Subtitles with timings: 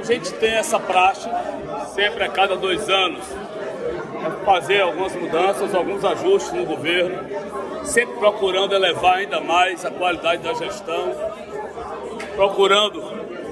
[0.00, 1.28] A gente tem essa praxe,
[1.94, 3.22] sempre a cada dois anos,
[4.46, 7.18] fazer algumas mudanças, alguns ajustes no governo,
[7.84, 11.14] sempre procurando elevar ainda mais a qualidade da gestão,
[12.34, 13.02] procurando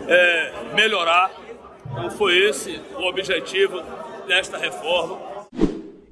[0.09, 1.31] é, melhorar.
[1.93, 3.83] Então foi esse o objetivo
[4.27, 5.28] desta reforma.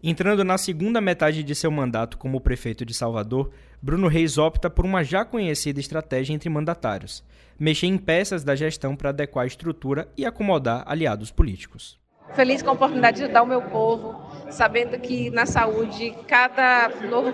[0.03, 3.51] Entrando na segunda metade de seu mandato como prefeito de Salvador,
[3.81, 7.25] Bruno Reis opta por uma já conhecida estratégia entre mandatários:
[7.59, 11.99] mexer em peças da gestão para adequar a estrutura e acomodar aliados políticos.
[12.35, 17.33] Feliz com a oportunidade de ajudar o meu povo, sabendo que na saúde, cada novo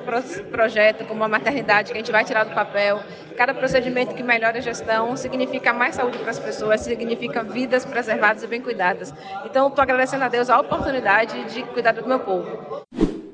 [0.51, 3.01] projeto, como a maternidade que a gente vai tirar do papel,
[3.37, 8.43] cada procedimento que melhora a gestão, significa mais saúde para as pessoas, significa vidas preservadas
[8.43, 9.13] e bem cuidadas.
[9.45, 12.85] Então, estou agradecendo a Deus a oportunidade de cuidar do meu povo.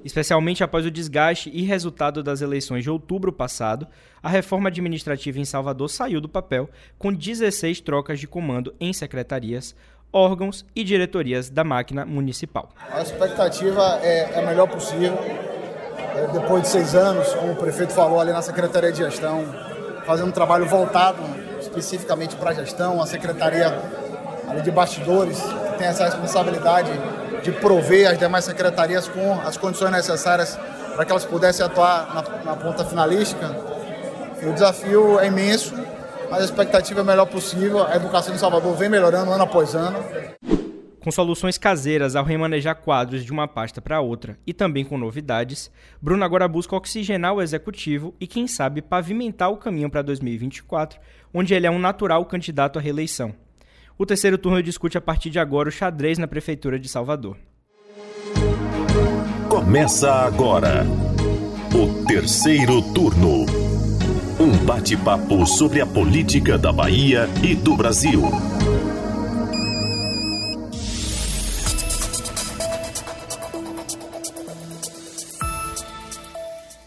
[0.04, 3.86] Especialmente após o desgaste e resultado das eleições de outubro passado,
[4.22, 9.76] a reforma administrativa em Salvador saiu do papel, com 16 trocas de comando em secretarias,
[10.12, 12.70] órgãos e diretorias da máquina municipal.
[12.90, 15.18] A expectativa é, é a melhor possível.
[16.14, 19.44] É, depois de seis anos, como o prefeito falou ali na Secretaria de Gestão,
[20.04, 21.18] fazendo um trabalho voltado
[21.60, 23.66] especificamente para a gestão, a Secretaria
[24.48, 26.90] ali de Bastidores, que tem essa responsabilidade
[27.42, 30.58] de prover as demais secretarias com as condições necessárias
[30.94, 33.54] para que elas pudessem atuar na, na ponta finalística.
[34.42, 35.74] E o desafio é imenso,
[36.30, 37.86] mas a expectativa é a melhor possível.
[37.86, 39.98] A educação em Salvador vem melhorando ano após ano.
[41.00, 45.70] Com soluções caseiras ao remanejar quadros de uma pasta para outra e também com novidades,
[46.02, 51.00] Bruno agora busca oxigenar o executivo e, quem sabe, pavimentar o caminho para 2024,
[51.32, 53.32] onde ele é um natural candidato à reeleição.
[53.96, 57.36] O terceiro turno discute a partir de agora o xadrez na Prefeitura de Salvador.
[59.48, 60.84] Começa agora
[61.74, 63.67] o terceiro turno.
[64.40, 68.22] Um bate-papo sobre a política da Bahia e do Brasil.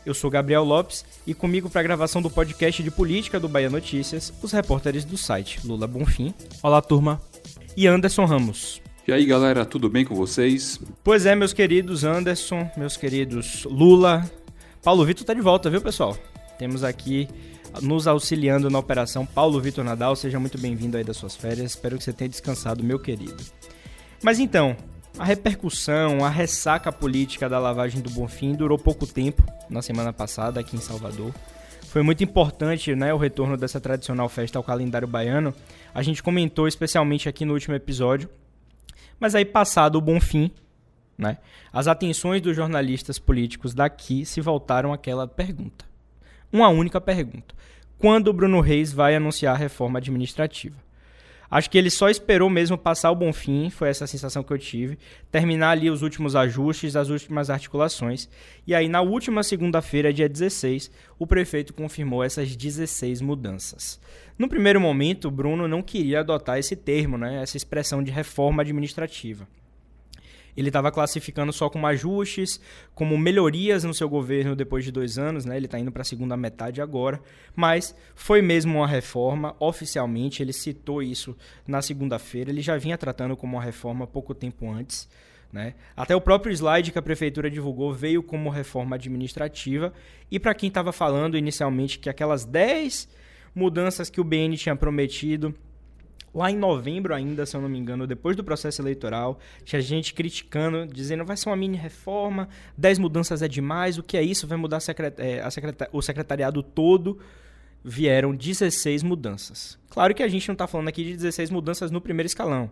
[0.06, 3.70] Eu sou Gabriel Lopes e comigo para a gravação do podcast de política do Bahia
[3.70, 6.34] Notícias, os repórteres do site Lula Bonfim.
[6.64, 7.20] Olá, turma.
[7.76, 8.82] E Anderson Ramos.
[9.06, 10.80] E aí, galera, tudo bem com vocês?
[11.04, 14.24] Pois é, meus queridos Anderson, meus queridos Lula.
[14.82, 16.18] Paulo Vitor tá de volta, viu, pessoal?
[16.62, 17.28] Temos aqui
[17.82, 20.16] nos auxiliando na operação Paulo Vitor Nadal.
[20.16, 21.72] Seja muito bem-vindo aí das suas férias.
[21.72, 23.44] Espero que você tenha descansado, meu querido.
[24.22, 24.78] Mas então,
[25.18, 30.60] a repercussão, a ressaca política da lavagem do Bonfim durou pouco tempo na semana passada
[30.60, 31.34] aqui em Salvador.
[31.88, 35.56] Foi muito importante né, o retorno dessa tradicional festa ao calendário baiano.
[35.96, 38.30] A gente comentou especialmente aqui no último episódio.
[39.20, 40.52] Mas aí, passado o Bonfim,
[41.18, 41.40] né,
[41.74, 45.90] as atenções dos jornalistas políticos daqui se voltaram àquela pergunta
[46.52, 47.56] uma única pergunta:
[47.98, 50.76] quando o Bruno Reis vai anunciar a reforma administrativa?
[51.52, 54.58] Acho que ele só esperou mesmo passar o bom fim, foi essa sensação que eu
[54.58, 54.98] tive,
[55.30, 58.30] terminar ali os últimos ajustes, as últimas articulações.
[58.66, 60.90] E aí, na última segunda-feira, dia 16,
[61.20, 64.00] o prefeito confirmou essas 16 mudanças.
[64.38, 68.62] No primeiro momento, o Bruno não queria adotar esse termo, né, essa expressão de reforma
[68.62, 69.46] administrativa
[70.56, 72.60] ele estava classificando só como ajustes,
[72.94, 75.58] como melhorias no seu governo depois de dois anos, né?
[75.58, 77.22] Ele está indo para a segunda metade agora,
[77.56, 81.36] mas foi mesmo uma reforma, oficialmente, ele citou isso
[81.68, 85.10] na segunda-feira, ele já vinha tratando como uma reforma pouco tempo antes.
[85.52, 85.74] Né?
[85.98, 89.92] Até o próprio slide que a prefeitura divulgou veio como reforma administrativa.
[90.30, 93.10] E para quem estava falando inicialmente que aquelas 10
[93.54, 95.54] mudanças que o BN tinha prometido
[96.34, 100.14] Lá em novembro ainda, se eu não me engano, depois do processo eleitoral, tinha gente
[100.14, 102.48] criticando, dizendo vai ser uma mini reforma,
[102.78, 104.48] 10 mudanças é demais, o que é isso?
[104.48, 105.50] Vai mudar a secret é, a
[105.92, 107.20] o secretariado todo.
[107.84, 109.78] Vieram 16 mudanças.
[109.90, 112.70] Claro que a gente não está falando aqui de 16 mudanças no primeiro escalão,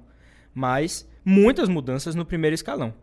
[0.53, 2.93] mas muitas mudanças no primeiro escalão.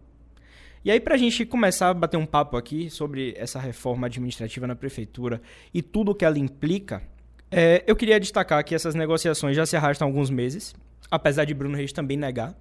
[0.84, 4.69] E aí, para a gente começar a bater um papo aqui sobre essa reforma administrativa
[4.69, 5.43] na prefeitura
[5.75, 7.03] e tudo o que ela implica,
[7.50, 10.74] é, eu queria destacar que essas negociações já se arrastam há alguns meses,
[11.10, 12.54] apesar de Bruno Reis também negar.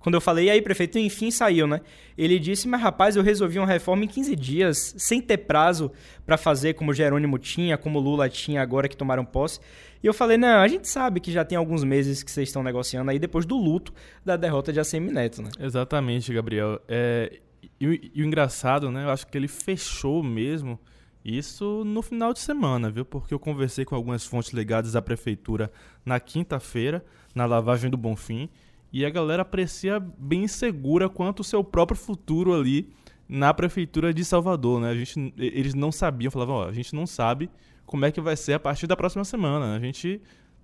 [0.00, 1.82] Quando eu falei, aí, prefeito, enfim saiu, né?
[2.16, 5.92] Ele disse, mas rapaz, eu resolvi uma reforma em 15 dias, sem ter prazo
[6.24, 9.60] para fazer como Jerônimo tinha, como Lula tinha agora que tomaram posse.
[10.02, 12.62] E eu falei, não, a gente sabe que já tem alguns meses que vocês estão
[12.62, 13.92] negociando aí depois do luto
[14.24, 15.50] da derrota de ACM Neto, né?
[15.60, 16.80] Exatamente, Gabriel.
[16.88, 17.38] É,
[17.78, 19.04] e, e o engraçado, né?
[19.04, 20.80] Eu acho que ele fechou mesmo
[21.24, 23.04] isso no final de semana, viu?
[23.04, 25.70] Porque eu conversei com algumas fontes ligadas à prefeitura
[26.04, 28.48] na quinta-feira, na lavagem do Bonfim,
[28.92, 32.92] e a galera parecia bem segura quanto o seu próprio futuro ali
[33.28, 34.90] na prefeitura de Salvador, né?
[34.90, 37.48] A gente, eles não sabiam, falavam, ó, a gente não sabe
[37.86, 39.76] como é que vai ser a partir da próxima semana.
[39.76, 40.20] A gente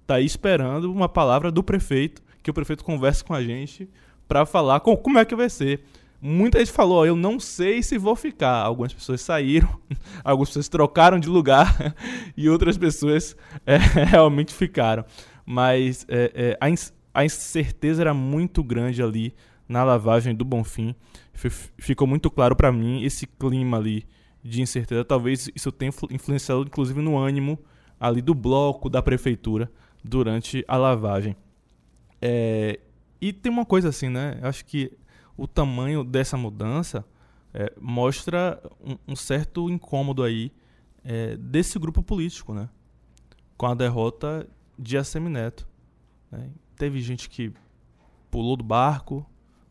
[0.06, 3.88] tá aí esperando uma palavra do prefeito que o prefeito converse com a gente
[4.26, 5.85] para falar com, como é que vai ser.
[6.21, 8.63] Muita gente falou, eu não sei se vou ficar.
[8.63, 9.69] Algumas pessoas saíram,
[10.25, 11.95] algumas pessoas trocaram de lugar
[12.37, 13.37] e outras pessoas
[13.67, 15.05] é, realmente ficaram.
[15.45, 19.35] Mas é, é, a, a incerteza era muito grande ali
[19.69, 20.95] na lavagem do Bonfim.
[21.79, 24.07] Ficou muito claro para mim esse clima ali
[24.43, 25.05] de incerteza.
[25.05, 27.59] Talvez isso tenha influenciado, inclusive, no ânimo
[28.01, 29.71] ali do bloco da prefeitura
[30.03, 31.37] durante a lavagem.
[32.21, 32.79] É,
[33.21, 34.39] e tem uma coisa assim, né?
[34.41, 34.93] Eu acho que
[35.37, 37.05] o tamanho dessa mudança
[37.53, 40.53] é, mostra um, um, certo incômodo aí
[41.05, 42.69] é, desse grupo político, né?
[43.56, 44.47] Com a derrota
[44.79, 45.67] de Assemineto.
[46.31, 46.50] Né?
[46.77, 47.53] Teve gente que
[48.31, 49.25] pulou do barco,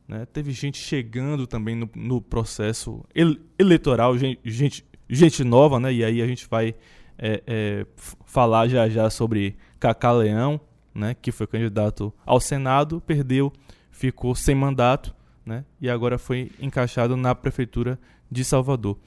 [0.08, 0.26] né?
[0.26, 5.94] teve gente chegando também no, no processo ele, eleitoral, gente, gente, gente, nova, né?
[5.94, 6.76] E aí a gente vai
[7.18, 7.86] é, é,
[8.26, 10.60] falar já já sobre Cacá Leão,
[10.94, 11.14] né?
[11.14, 13.52] Que foi candidato ao Senado, perdeu,
[13.92, 15.15] ficou sem mandato
[15.46, 15.64] né?
[15.80, 18.00] E agora foi encaixado na prefeitura
[18.32, 18.98] de Salvador.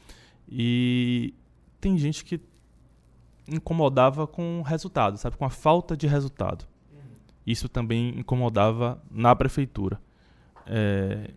[0.48, 1.34] E
[1.80, 2.40] tem gente que
[3.48, 6.66] incomodava com o resultado, sabe, com a falta de resultado.
[7.46, 10.00] Isso também incomodava na prefeitura.
[10.66, 11.30] É...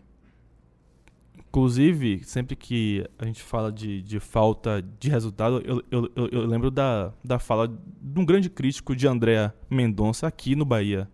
[1.38, 6.72] Inclusive, sempre que a gente fala de, de falta de resultado, eu, eu, eu, lembro
[6.72, 11.10] da, da fala de um grande crítico de Andréa Mendonça aqui no Bahia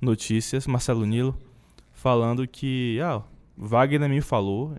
[0.00, 1.36] Notícias, Marcelo Nilo,
[2.02, 3.22] falando que ah,
[3.56, 4.74] Wagner me falou.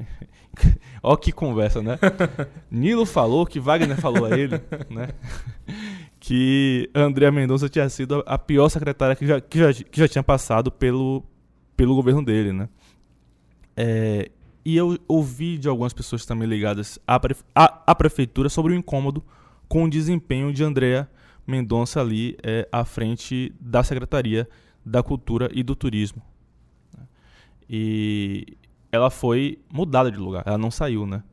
[1.02, 1.98] Ó que conversa, né?
[2.70, 5.10] Nilo falou que Wagner falou a ele, né?
[6.20, 10.24] Que André Mendonça tinha sido a pior secretária que já, que já, que já tinha
[10.24, 11.22] passado pelo,
[11.76, 12.70] pelo governo dele, né?
[13.76, 14.32] É,
[14.64, 18.76] e eu ouvi de algumas pessoas também ligadas à, prefe à, à prefeitura sobre o
[18.76, 19.22] incômodo
[19.68, 21.10] com o desempenho de Andréa
[21.46, 24.48] Mendonça ali é, à frente da Secretaria
[24.86, 26.22] da Cultura e do Turismo.
[27.70, 28.58] E
[28.92, 31.24] ela foi mudada de lugar, ela não saiu, né?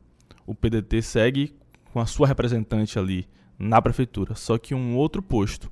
[0.46, 1.54] O PDT segue
[1.92, 3.28] com a sua representante ali
[3.58, 5.70] na prefeitura, só que um outro posto,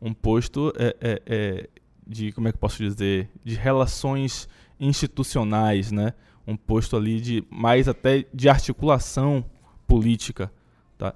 [0.00, 1.68] um posto é, é, é
[2.06, 4.48] de, como é que posso dizer, de relações
[4.80, 6.12] institucionais, né?
[6.46, 9.44] Um posto ali de mais até de articulação
[9.86, 10.52] política,
[10.98, 11.14] tá?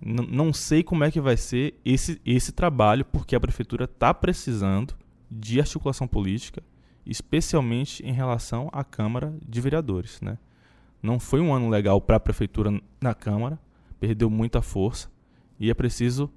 [0.00, 4.14] N não sei como é que vai ser esse, esse trabalho, porque a prefeitura está
[4.14, 4.94] precisando
[5.30, 6.62] de articulação política
[7.06, 10.20] especialmente em relação à Câmara de Vereadores.
[10.20, 10.38] Né?
[11.02, 13.58] Não foi um ano legal para a Prefeitura na Câmara,
[13.98, 15.10] perdeu muita força
[15.58, 16.30] e é preciso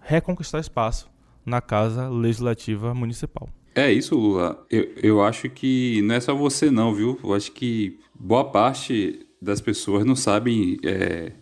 [0.00, 1.10] reconquistar espaço
[1.44, 3.48] na Casa Legislativa Municipal.
[3.74, 4.66] É isso, Lula.
[4.70, 7.18] Eu, eu acho que não é só você não, viu?
[7.22, 11.32] Eu acho que boa parte das pessoas não sabem é,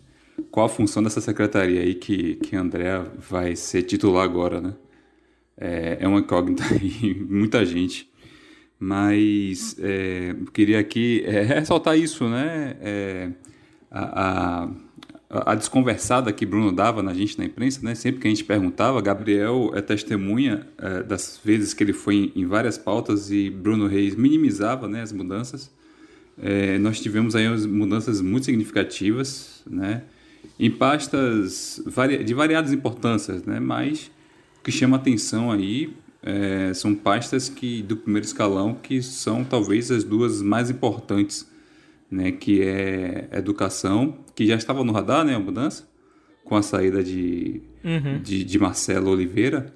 [0.51, 4.75] qual a função dessa secretaria aí que, que André vai ser titular agora, né?
[5.57, 8.08] É, é uma incógnita aí, muita gente.
[8.79, 12.77] Mas é, queria aqui é, ressaltar isso, né?
[12.79, 13.29] É,
[13.91, 14.69] a,
[15.29, 17.93] a, a, desconversada que Bruno dava na gente na imprensa, né?
[17.93, 22.41] Sempre que a gente perguntava, Gabriel é testemunha é, das vezes que ele foi em,
[22.41, 25.69] em, várias pautas e Bruno Reis minimizava né, as mudanças.
[26.41, 30.03] É, nós tivemos aí mudanças muito significativas, né?
[30.57, 31.83] Em pastas
[32.25, 33.59] de variadas importâncias, né?
[33.59, 34.09] Mas
[34.59, 39.89] o que chama atenção aí é, são pastas que do primeiro escalão que são talvez
[39.89, 41.49] as duas mais importantes,
[42.11, 45.87] né, que é educação, que já estava no radar, né, a mudança,
[46.43, 48.21] com a saída de, uhum.
[48.21, 49.73] de, de, Marcelo Oliveira,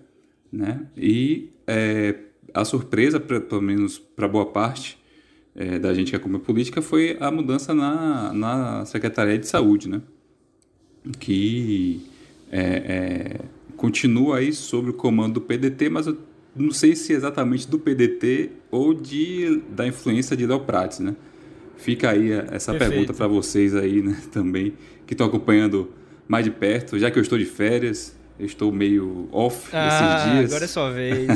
[0.51, 2.15] né, e é,
[2.53, 4.97] a surpresa, pra, pelo menos para boa parte
[5.55, 10.01] é, da gente que acompanha política, foi a mudança na, na Secretaria de Saúde, né,
[11.19, 12.01] que
[12.51, 13.39] é, é,
[13.77, 16.17] continua aí sob o comando do PDT, mas eu
[16.55, 21.15] não sei se exatamente do PDT ou de da influência de Léo Prates, né?
[21.77, 22.91] Fica aí essa Perfeito.
[22.91, 24.73] pergunta para vocês aí, né, também,
[25.05, 25.91] que estão acompanhando
[26.27, 30.31] mais de perto, já que eu estou de férias, eu estou meio off ah, esses
[30.31, 30.51] dias.
[30.51, 31.27] agora é sua vez.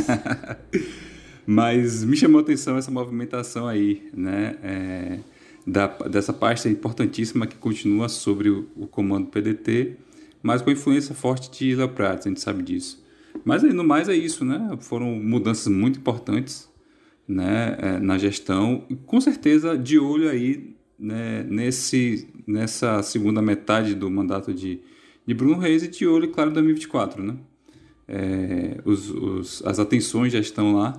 [1.45, 5.19] Mas me chamou a atenção essa movimentação aí, né, é,
[5.65, 9.95] da, dessa pasta importantíssima que continua sobre o, o comando PDT,
[10.41, 13.03] mas com influência forte de Léo Prates, a gente sabe disso.
[13.47, 14.77] Mas no mais é isso, né?
[14.81, 16.69] Foram mudanças muito importantes
[17.25, 23.95] né, é, na gestão e com certeza de olho aí né, nesse, nessa segunda metade
[23.95, 24.81] do mandato de,
[25.25, 27.37] de Bruno Reis e de olho, claro, em 2024, né?
[28.05, 30.97] É, os, os, as atenções já estão lá,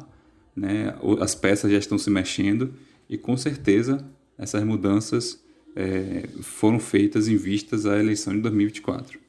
[0.56, 0.94] né?
[1.20, 2.72] as peças já estão se mexendo
[3.10, 5.44] e com certeza essas mudanças
[5.76, 9.27] é, foram feitas em vistas à eleição de 2024.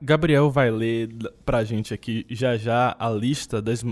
[0.00, 1.08] Gabriel vai ler
[1.44, 3.84] pra gente aqui já já a lista das,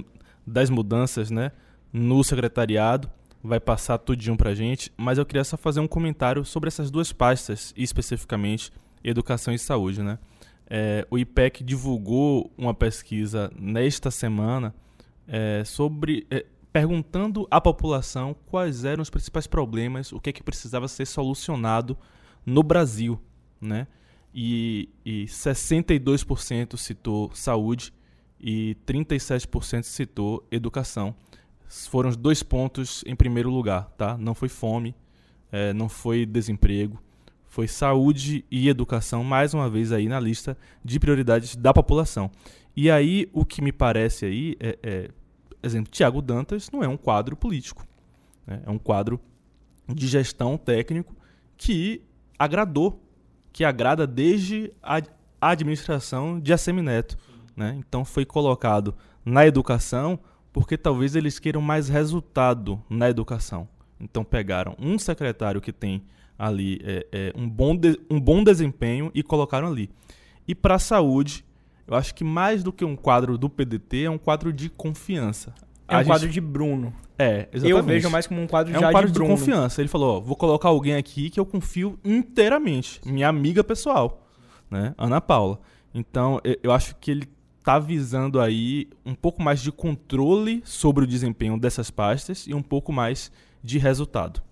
[0.46, 1.52] das mudanças, né,
[1.92, 3.10] no secretariado.
[3.42, 7.12] Vai passar tudinho pra gente, mas eu queria só fazer um comentário sobre essas duas
[7.12, 8.72] pastas, especificamente
[9.04, 10.18] educação e saúde, né?
[10.68, 14.74] É, o IPEC divulgou uma pesquisa nesta semana
[15.28, 20.42] é, sobre é, perguntando à população quais eram os principais problemas, o que é que
[20.42, 21.96] precisava ser solucionado
[22.44, 23.20] no Brasil,
[23.60, 23.86] né?
[24.38, 27.90] E, e 62% citou saúde
[28.38, 31.14] e 37% citou educação.
[31.88, 34.18] Foram os dois pontos em primeiro lugar, tá?
[34.18, 34.94] Não foi fome,
[35.50, 37.02] é, não foi desemprego,
[37.46, 42.30] foi saúde e educação, mais uma vez aí na lista de prioridades da população.
[42.76, 45.10] E aí, o que me parece aí é, é
[45.62, 47.86] exemplo, Tiago Dantas não é um quadro político,
[48.46, 48.62] né?
[48.66, 49.20] é um quadro
[49.88, 51.14] de gestão técnico
[51.56, 52.02] que
[52.38, 53.00] agradou,
[53.56, 55.00] que agrada desde a
[55.40, 57.16] administração de Assemineto.
[57.56, 57.74] Né?
[57.78, 58.94] Então foi colocado
[59.24, 60.18] na educação
[60.52, 63.66] porque talvez eles queiram mais resultado na educação.
[63.98, 66.02] Então pegaram um secretário que tem
[66.38, 69.88] ali é, é, um, bom de, um bom desempenho e colocaram ali.
[70.46, 71.42] E para a saúde,
[71.86, 75.54] eu acho que mais do que um quadro do PDT, é um quadro de confiança.
[75.88, 76.34] É um a quadro gente...
[76.34, 76.92] de Bruno.
[77.18, 77.70] É, exatamente.
[77.70, 79.36] Eu vejo mais como um quadro é já um quadro de, de Bruno.
[79.36, 79.80] confiança.
[79.80, 83.00] Ele falou, ó, vou colocar alguém aqui que eu confio inteiramente.
[83.04, 84.26] Minha amiga pessoal,
[84.70, 84.94] né?
[84.98, 85.60] Ana Paula.
[85.94, 87.28] Então, eu acho que ele
[87.58, 92.62] está visando aí um pouco mais de controle sobre o desempenho dessas pastas e um
[92.62, 94.42] pouco mais de resultado.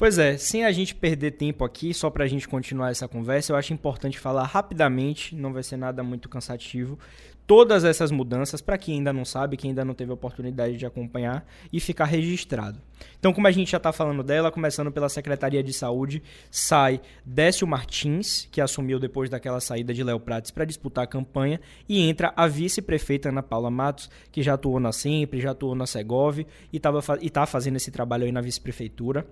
[0.00, 3.52] Pois é, sem a gente perder tempo aqui, só para a gente continuar essa conversa,
[3.52, 6.98] eu acho importante falar rapidamente, não vai ser nada muito cansativo,
[7.46, 10.86] todas essas mudanças para quem ainda não sabe, quem ainda não teve a oportunidade de
[10.86, 12.80] acompanhar e ficar registrado.
[13.18, 17.66] Então, como a gente já está falando dela, começando pela Secretaria de Saúde, sai Décio
[17.66, 22.32] Martins, que assumiu depois daquela saída de Léo Prates para disputar a campanha, e entra
[22.34, 26.38] a vice-prefeita Ana Paula Matos, que já atuou na Sempre, já atuou na Segov
[26.72, 26.80] e
[27.26, 29.26] está fazendo esse trabalho aí na vice-prefeitura.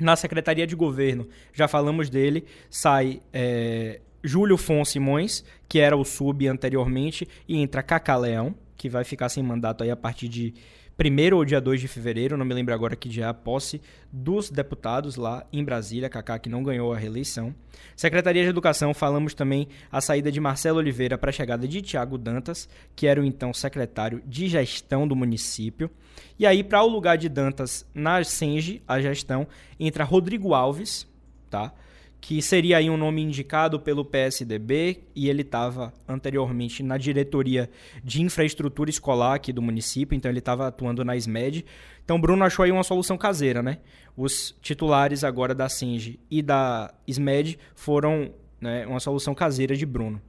[0.00, 6.04] Na Secretaria de Governo, já falamos dele, sai é, Júlio Fon Simões, que era o
[6.04, 10.54] sub anteriormente, e entra Cacá Leão, que vai ficar sem mandato aí a partir de
[10.98, 14.48] 1 ou dia 2 de fevereiro, não me lembro agora que dia a posse dos
[14.48, 17.54] deputados lá em Brasília, Cacá que não ganhou a reeleição.
[17.94, 22.16] Secretaria de Educação, falamos também a saída de Marcelo Oliveira para a chegada de Tiago
[22.16, 25.90] Dantas, que era o então secretário de gestão do município.
[26.38, 29.46] E aí, para o lugar de Dantas na Senge, a gestão,
[29.78, 31.06] entra Rodrigo Alves,
[31.50, 31.74] tá?
[32.20, 37.70] Que seria aí um nome indicado pelo PSDB e ele estava anteriormente na diretoria
[38.02, 41.64] de infraestrutura escolar aqui do município, então ele estava atuando na SMED.
[42.04, 43.78] Então Bruno achou aí uma solução caseira, né?
[44.16, 50.20] Os titulares agora da Singe e da SMED foram né, uma solução caseira de Bruno.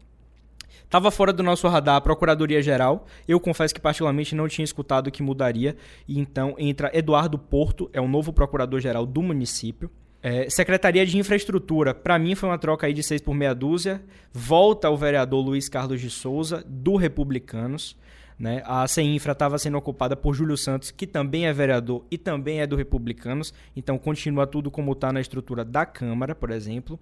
[0.87, 3.05] Estava fora do nosso radar a Procuradoria-Geral.
[3.27, 5.75] Eu confesso que particularmente não tinha escutado que mudaria.
[6.07, 9.91] E então entra Eduardo Porto, é o novo Procurador-Geral do município.
[10.21, 14.01] É, Secretaria de Infraestrutura, para mim foi uma troca aí de seis por meia dúzia.
[14.33, 17.95] Volta o vereador Luiz Carlos de Souza, do Republicanos.
[18.39, 18.61] Né?
[18.65, 22.67] A CEINFRA estava sendo ocupada por Júlio Santos, que também é vereador e também é
[22.67, 23.53] do Republicanos.
[23.75, 26.99] Então continua tudo como está na estrutura da Câmara, por exemplo.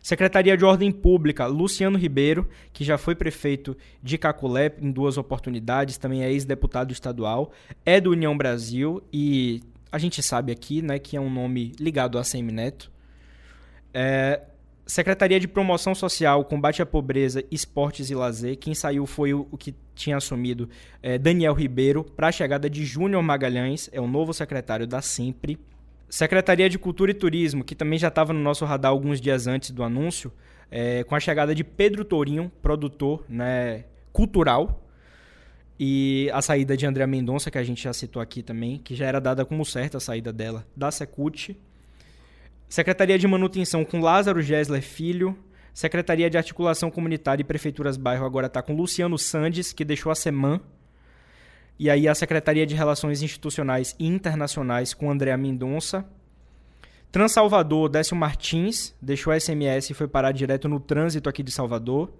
[0.00, 5.98] Secretaria de Ordem Pública, Luciano Ribeiro, que já foi prefeito de Caculé em duas oportunidades,
[5.98, 7.50] também é ex-deputado estadual,
[7.84, 9.60] é do União Brasil e
[9.90, 12.90] a gente sabe aqui, né, que é um nome ligado a Semineto.
[13.92, 14.42] É,
[14.86, 18.56] Secretaria de Promoção Social, Combate à Pobreza, Esportes e Lazer.
[18.56, 20.68] Quem saiu foi o, o que tinha assumido
[21.02, 25.58] é, Daniel Ribeiro para a chegada de Júnior Magalhães, é o novo secretário da Sempre.
[26.08, 29.70] Secretaria de Cultura e Turismo, que também já estava no nosso radar alguns dias antes
[29.70, 30.32] do anúncio,
[30.70, 34.87] é, com a chegada de Pedro Tourinho, produtor né, cultural,
[35.78, 39.06] e a saída de André Mendonça, que a gente já citou aqui também, que já
[39.06, 41.56] era dada como certa a saída dela, da Secult.
[42.68, 45.38] Secretaria de Manutenção com Lázaro Gessler Filho.
[45.72, 50.14] Secretaria de Articulação Comunitária e Prefeituras Bairro agora está com Luciano Sandes, que deixou a
[50.16, 50.60] SEMAN.
[51.78, 56.04] E aí a Secretaria de Relações Institucionais e Internacionais com André Mendonça.
[57.12, 62.12] Transalvador, Décio Martins, deixou a SMS e foi parar direto no trânsito aqui de Salvador.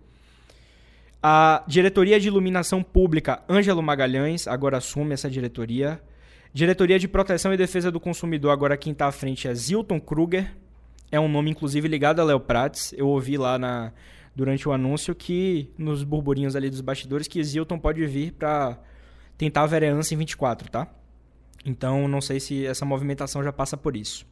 [1.23, 6.01] A diretoria de iluminação pública, Ângelo Magalhães, agora assume essa diretoria.
[6.53, 10.55] Diretoria de proteção e defesa do consumidor, agora quem está à frente é Zilton Kruger.
[11.11, 12.95] É um nome, inclusive, ligado a Léo Prates.
[12.97, 13.93] Eu ouvi lá na,
[14.35, 18.79] durante o anúncio que, nos burburinhos ali dos bastidores, que Zilton pode vir para
[19.37, 20.87] tentar a vereança em 24, tá?
[21.65, 24.25] Então, não sei se essa movimentação já passa por isso.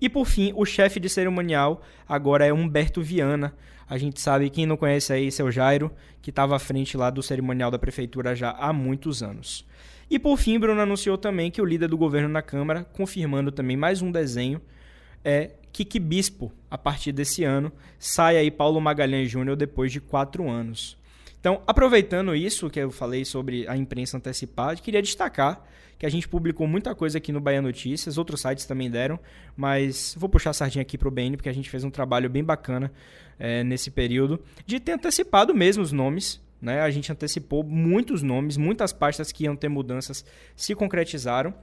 [0.00, 3.54] E por fim, o chefe de cerimonial agora é Humberto Viana.
[3.88, 5.90] A gente sabe, quem não conhece aí, seu Jairo,
[6.22, 9.66] que estava à frente lá do cerimonial da prefeitura já há muitos anos.
[10.10, 13.76] E por fim, Bruno anunciou também que o líder do governo na Câmara, confirmando também
[13.76, 14.60] mais um desenho,
[15.24, 17.72] é Kiki Bispo, a partir desse ano.
[17.98, 20.96] Sai aí Paulo Magalhães Júnior depois de quatro anos.
[21.40, 25.62] Então, aproveitando isso que eu falei sobre a imprensa antecipada, queria destacar
[25.98, 29.18] que a gente publicou muita coisa aqui no Bahia Notícias, outros sites também deram,
[29.56, 32.28] mas vou puxar a sardinha aqui para o BN, porque a gente fez um trabalho
[32.28, 32.90] bem bacana
[33.38, 36.40] é, nesse período, de ter antecipado mesmo os nomes.
[36.60, 36.80] Né?
[36.80, 40.24] A gente antecipou muitos nomes, muitas pastas que iam ter mudanças
[40.56, 41.54] se concretizaram.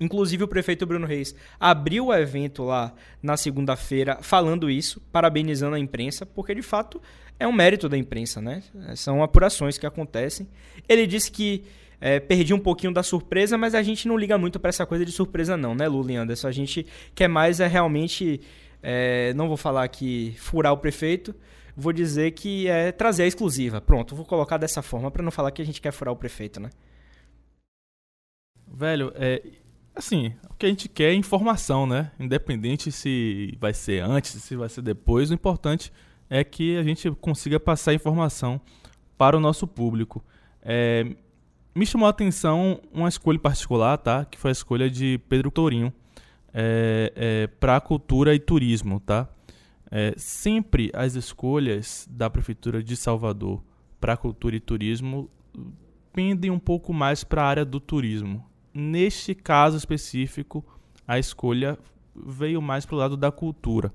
[0.00, 2.92] Inclusive, o prefeito Bruno Reis abriu o evento lá
[3.22, 7.00] na segunda-feira falando isso, parabenizando a imprensa, porque de fato
[7.38, 8.62] é um mérito da imprensa, né?
[8.96, 10.48] São apurações que acontecem.
[10.88, 11.64] Ele disse que
[12.00, 15.04] é, perdi um pouquinho da surpresa, mas a gente não liga muito para essa coisa
[15.04, 16.48] de surpresa, não, né, Lula e Anderson?
[16.48, 18.40] A gente quer mais é realmente.
[18.82, 21.34] É, não vou falar aqui furar o prefeito,
[21.76, 23.80] vou dizer que é trazer a exclusiva.
[23.80, 26.58] Pronto, vou colocar dessa forma para não falar que a gente quer furar o prefeito,
[26.58, 26.70] né?
[28.66, 29.42] Velho, é,
[29.94, 32.10] assim, o que a gente quer é informação, né?
[32.18, 35.92] Independente se vai ser antes, se vai ser depois, o importante
[36.28, 38.60] é que a gente consiga passar informação
[39.16, 40.24] para o nosso público.
[40.62, 41.14] É,
[41.74, 44.24] me chamou a atenção uma escolha particular, tá?
[44.24, 45.92] Que foi a escolha de Pedro Tourinho
[46.52, 49.28] é, é, para cultura e turismo, tá?
[49.90, 53.62] É, sempre as escolhas da prefeitura de Salvador
[54.00, 55.30] para cultura e turismo
[56.12, 58.44] pendem um pouco mais para a área do turismo.
[58.74, 60.64] Neste caso específico,
[61.06, 61.78] a escolha
[62.14, 63.92] veio mais para o lado da cultura.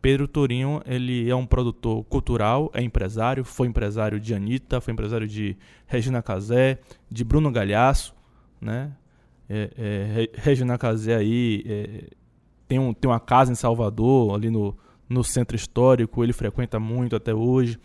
[0.00, 5.26] Pedro Tourinho, ele é um produtor cultural, é empresário, foi empresário de Anitta, foi empresário
[5.26, 6.78] de Regina Casé,
[7.10, 8.14] de Bruno Galhaço,
[8.60, 8.92] né?
[9.48, 12.04] É, é, Regina Casé aí é,
[12.66, 14.76] tem, um, tem uma casa em Salvador, ali no,
[15.08, 17.78] no centro histórico, ele frequenta muito até hoje.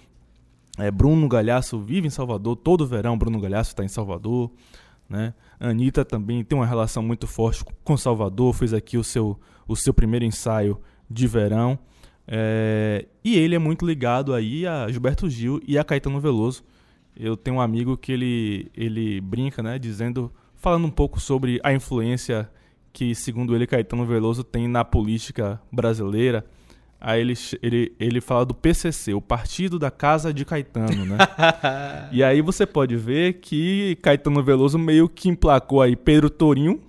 [0.78, 4.52] É, Bruno Galhaço vive em Salvador, todo verão Bruno Galhaço está em Salvador.
[5.10, 5.34] Né?
[5.60, 9.94] Anitta também tem uma relação muito forte com Salvador, fez aqui o seu, o seu
[9.94, 10.80] primeiro ensaio
[11.10, 11.78] de verão.
[12.28, 16.64] É, e ele é muito ligado aí a Gilberto Gil e a Caetano Veloso.
[17.16, 21.74] Eu tenho um amigo que ele, ele brinca, né, dizendo, falando um pouco sobre a
[21.74, 22.50] influência
[22.94, 26.46] que, segundo ele, Caetano Veloso tem na política brasileira.
[27.02, 31.18] Aí ele, ele, ele fala do PCC, o Partido da Casa de Caetano, né?
[32.12, 36.82] e aí você pode ver que Caetano Veloso meio que emplacou aí Pedro Torinho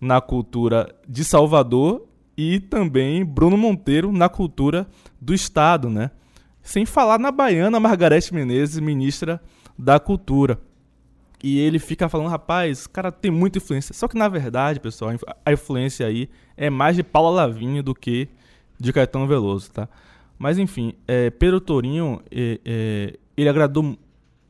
[0.00, 4.86] na cultura de Salvador e também Bruno Monteiro na cultura
[5.20, 6.12] do Estado, né?
[6.62, 9.40] Sem falar na baiana Margarete Menezes, ministra
[9.76, 10.60] da Cultura.
[11.42, 13.94] E ele fica falando, rapaz, cara tem muita influência.
[13.94, 15.12] Só que na verdade, pessoal,
[15.44, 18.28] a influência aí é mais de Paula Lavinho do que
[18.78, 19.88] de Caetano Veloso, tá?
[20.38, 23.96] Mas enfim, é, Pedro Torinho, é, é, ele agradou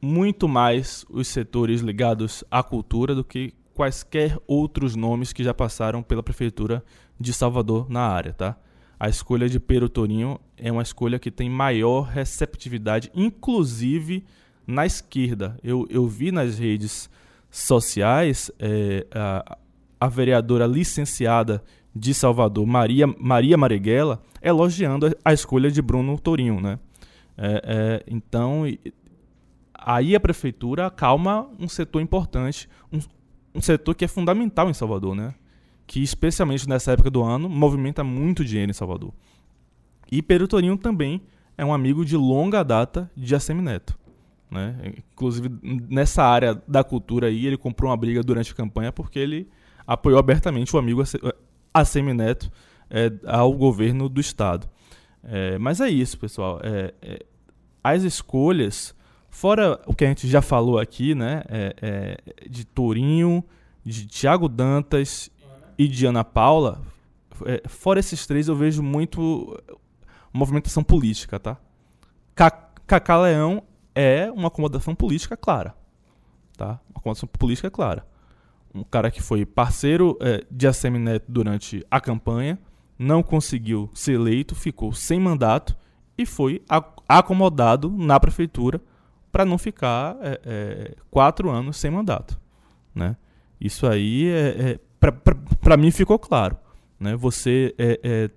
[0.00, 6.02] muito mais os setores ligados à cultura do que quaisquer outros nomes que já passaram
[6.02, 6.84] pela prefeitura
[7.18, 8.56] de Salvador na área, tá?
[8.98, 14.24] A escolha de Pedro Torinho é uma escolha que tem maior receptividade, inclusive
[14.66, 15.56] na esquerda.
[15.62, 17.08] Eu, eu vi nas redes
[17.50, 19.58] sociais é, a,
[20.00, 21.62] a vereadora licenciada
[21.94, 26.78] de Salvador, Maria, Maria Marighella, elogiando a, escolha de Bruno Torinho, né?
[27.38, 28.64] É, é, então,
[29.74, 32.98] aí a prefeitura acalma um setor importante, um,
[33.54, 35.34] um setor que é fundamental em Salvador, né?
[35.86, 39.12] que especialmente nessa época do ano movimenta muito dinheiro em Salvador.
[40.10, 41.22] E Pedro Torinho também
[41.56, 43.96] é um amigo de longa data de Assemineto.
[44.50, 44.94] Né?
[45.12, 49.48] Inclusive, nessa área da cultura aí, ele comprou uma briga durante a campanha porque ele
[49.86, 51.02] apoiou abertamente o amigo
[51.72, 52.50] Assemineto
[52.90, 54.68] é, ao governo do Estado.
[55.22, 56.60] É, mas é isso, pessoal.
[56.62, 57.26] É, é,
[57.82, 58.94] as escolhas,
[59.28, 63.44] fora o que a gente já falou aqui, né, é, é, de Torinho,
[63.84, 65.30] de Tiago Dantas
[65.76, 66.82] e de Ana Paula,
[67.44, 69.60] é, fora esses três, eu vejo muito
[70.32, 71.56] movimentação política, tá?
[72.86, 73.62] Cacá Leão
[73.96, 75.74] é uma acomodação política clara,
[76.56, 76.78] tá?
[76.90, 78.06] Uma acomodação política clara.
[78.74, 82.58] Um cara que foi parceiro é, de Assemineto durante a campanha,
[82.98, 85.74] não conseguiu ser eleito, ficou sem mandato
[86.16, 86.62] e foi
[87.08, 88.80] acomodado na prefeitura
[89.32, 92.38] para não ficar é, é, quatro anos sem mandato,
[92.94, 93.16] né?
[93.58, 94.78] Isso aí é, é
[95.60, 96.56] para mim ficou claro.
[96.98, 97.16] Né?
[97.16, 98.30] Você é, é,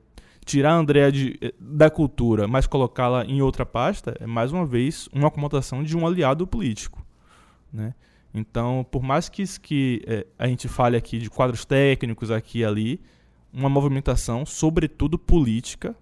[0.50, 5.08] tirar a Andrea de, da cultura, mas colocá-la em outra pasta, é mais uma vez
[5.14, 7.06] uma acomodação de um aliado político.
[7.72, 7.94] Né?
[8.34, 12.66] Então, por mais que, que é, a gente fale aqui de quadros técnicos aqui e
[12.66, 13.00] ali,
[13.54, 15.96] uma movimentação, sobretudo política,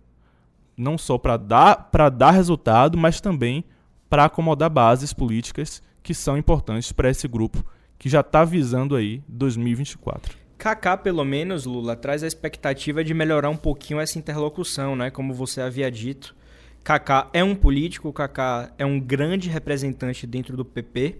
[0.78, 3.66] não só para dar, dar resultado, mas também
[4.10, 7.66] para acomodar bases políticas que são importantes para esse grupo
[8.00, 10.38] que já está visando aí 2024.
[10.58, 15.12] Kaká, pelo menos, Lula, traz a expectativa de melhorar um pouquinho essa interlocução, né?
[15.12, 16.36] Como você havia dito.
[16.84, 21.18] Kaká é um político, Kaká é um grande representante dentro do PP.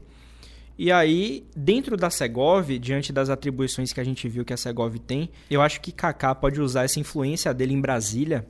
[0.78, 4.98] E aí, dentro da Segov, diante das atribuições que a gente viu que a Segov
[5.00, 8.48] tem, eu acho que Kaká pode usar essa influência dele em Brasília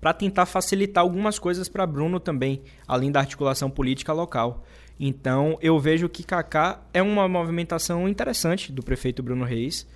[0.00, 4.64] para tentar facilitar algumas coisas para Bruno também, além da articulação política local.
[4.98, 9.86] Então, eu vejo que Kaká é uma movimentação interessante do prefeito Bruno Reis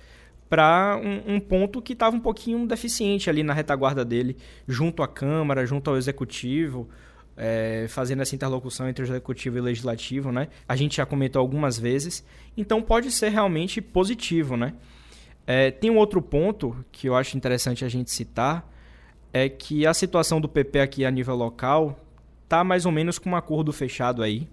[0.49, 4.35] para um, um, ponto que estava um pouquinho deficiente ali na retaguarda dele,
[4.67, 6.89] junto à Câmara, junto ao Executivo,
[7.37, 10.49] é, fazendo essa interlocução entre o Executivo e o Legislativo, né?
[10.67, 12.25] A gente já comentou algumas vezes,
[12.57, 14.73] então pode ser realmente positivo, né?
[15.47, 18.69] É, tem um outro ponto que eu acho interessante a gente citar,
[19.31, 21.97] é que a situação do PP aqui a nível local
[22.47, 24.47] tá mais ou menos com um acordo fechado aí.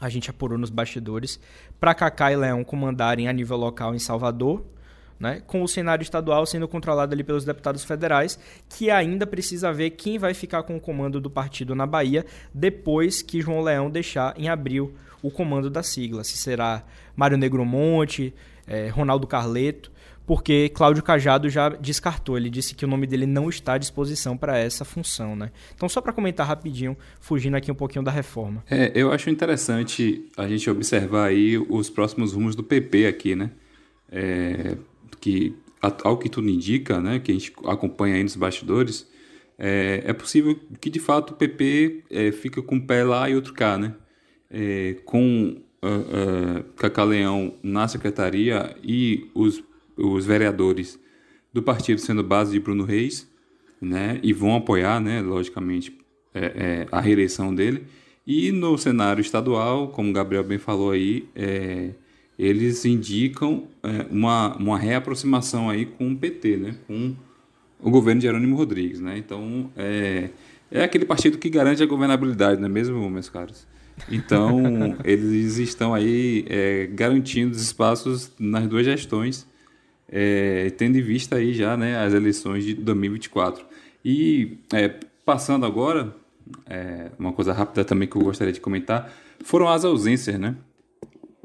[0.00, 1.40] A gente apurou nos bastidores
[1.80, 4.64] para Cacá e Leão comandarem a nível local em Salvador,
[5.18, 9.90] né, com o cenário estadual sendo controlado ali pelos deputados federais, que ainda precisa ver
[9.90, 14.34] quem vai ficar com o comando do partido na Bahia depois que João Leão deixar
[14.38, 16.22] em abril o comando da sigla.
[16.22, 16.84] Se será
[17.16, 18.32] Mário Negromonte,
[18.66, 19.90] é, Ronaldo Carleto
[20.28, 22.36] porque Cláudio Cajado já descartou.
[22.36, 25.50] Ele disse que o nome dele não está à disposição para essa função, né?
[25.74, 28.62] Então, só para comentar rapidinho, fugindo aqui um pouquinho da reforma.
[28.70, 33.50] É, eu acho interessante a gente observar aí os próximos rumos do PP aqui, né?
[34.12, 34.76] É,
[35.18, 39.08] que, ao que tudo indica, né, que a gente acompanha aí nos bastidores,
[39.58, 43.34] é, é possível que de fato o PP é, fica com um pé lá e
[43.34, 43.94] outro cá, né?
[44.50, 49.62] É, com uh, uh, Cacá Leão na secretaria e os
[49.98, 50.98] os vereadores
[51.52, 53.28] do partido sendo base de Bruno Reis,
[53.80, 55.96] né, e vão apoiar, né, logicamente,
[56.34, 57.84] é, é, a reeleição dele.
[58.26, 61.90] E no cenário estadual, como o Gabriel bem falou aí, é,
[62.38, 67.14] eles indicam é, uma, uma reaproximação aí com o PT, né, com
[67.80, 69.00] o governo de Jerônimo Rodrigues.
[69.00, 69.18] Né?
[69.18, 70.30] Então, é,
[70.70, 73.66] é aquele partido que garante a governabilidade, não é mesmo, meus caros?
[74.10, 79.46] Então, eles estão aí é, garantindo os espaços nas duas gestões
[80.10, 83.64] é, tendo em vista aí já né, as eleições de 2024.
[84.04, 84.88] E é,
[85.24, 86.14] passando agora,
[86.66, 89.12] é, uma coisa rápida também que eu gostaria de comentar,
[89.44, 90.56] foram as ausências, né?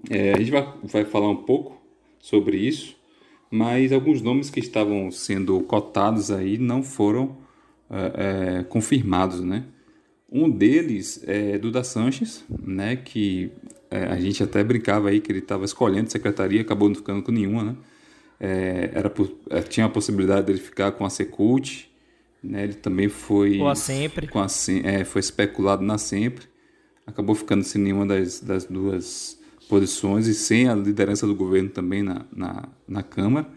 [0.09, 1.81] É, a gente vai, vai falar um pouco
[2.19, 2.95] sobre isso,
[3.51, 7.37] mas alguns nomes que estavam sendo cotados aí não foram
[7.89, 9.65] é, é, confirmados, né?
[10.31, 12.95] Um deles é Duda Sanches, né?
[12.95, 13.51] Que
[13.91, 17.63] a gente até brincava aí que ele estava escolhendo secretaria, acabou não ficando com nenhuma,
[17.63, 17.75] né?
[18.45, 19.13] É, era,
[19.51, 21.89] é, tinha a possibilidade dele ficar com a Secult,
[22.43, 22.65] né?
[22.65, 24.47] Ele também foi com a sempre, com a,
[24.83, 26.47] é, foi especulado na sempre,
[27.07, 32.03] acabou ficando sem nenhuma das, das duas posições e sem a liderança do governo também
[32.03, 33.47] na, na, na Câmara.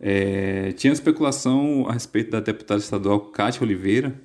[0.00, 4.18] É, tinha especulação a respeito da deputada estadual Cátia Oliveira,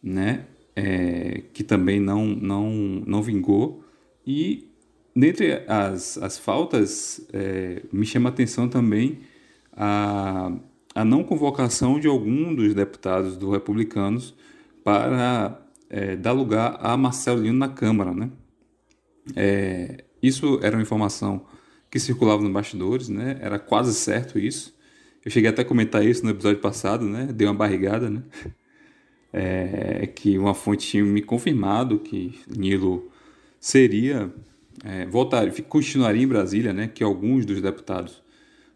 [0.00, 0.46] né?
[0.76, 2.70] É, que também não, não,
[3.04, 3.82] não vingou.
[4.24, 4.70] E
[5.16, 9.20] dentre as, as faltas, é, me chama a atenção também
[9.72, 10.52] a,
[10.94, 14.34] a não convocação de algum dos deputados do Republicanos
[14.84, 18.12] para é, dar lugar a Marcelo Lino na Câmara.
[18.12, 18.30] Né?
[19.34, 21.46] É, isso era uma informação
[21.90, 23.38] que circulava nos bastidores, né?
[23.40, 24.76] era quase certo isso.
[25.24, 27.26] Eu cheguei até a comentar isso no episódio passado, né?
[27.32, 28.22] deu uma barrigada, né?
[29.32, 33.10] É, que uma fonte tinha me confirmado que Nilo
[33.60, 34.32] seria
[34.84, 38.22] é, voltar, continuaria em Brasília, né, que alguns dos deputados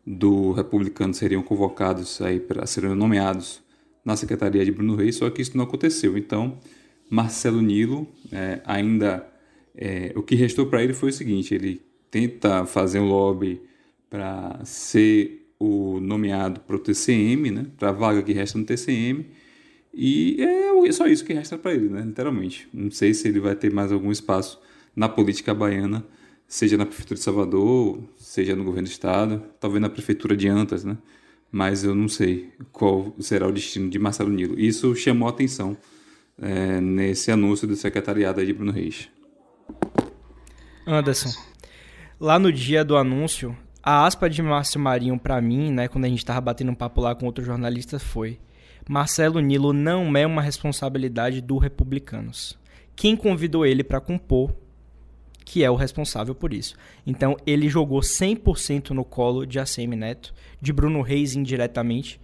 [0.07, 3.63] do republicano seriam convocados aí para serem nomeados
[4.05, 6.17] na secretaria de Bruno Reis, só que isso não aconteceu.
[6.17, 6.59] Então,
[7.09, 9.27] Marcelo Nilo é, ainda
[9.75, 13.61] é, o que restou para ele foi o seguinte: ele tenta fazer um lobby
[14.09, 19.27] para ser o nomeado para o TCM, né, para a vaga que resta no TCM.
[19.93, 22.69] E é só isso que resta para ele, né, literalmente.
[22.73, 24.59] Não sei se ele vai ter mais algum espaço
[25.01, 26.05] na política baiana,
[26.47, 30.85] seja na Prefeitura de Salvador, seja no governo do Estado, talvez na Prefeitura de Antas,
[30.85, 30.99] né?
[31.51, 34.61] Mas eu não sei qual será o destino de Marcelo Nilo.
[34.61, 35.75] Isso chamou a atenção
[36.39, 39.09] é, nesse anúncio do secretariado de Bruno Reis.
[40.87, 41.31] Anderson,
[42.21, 46.09] lá no dia do anúncio, a aspa de Márcio Marinho para mim, né, quando a
[46.09, 48.39] gente estava batendo um papo lá com outros jornalistas, foi:
[48.87, 52.59] Marcelo Nilo não é uma responsabilidade do Republicanos.
[52.95, 54.53] Quem convidou ele para compor
[55.51, 56.77] que é o responsável por isso.
[57.05, 62.21] Então ele jogou 100% no colo de ACM Neto, de Bruno Reis indiretamente,